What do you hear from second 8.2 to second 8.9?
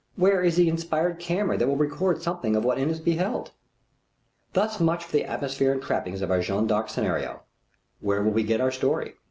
will we get our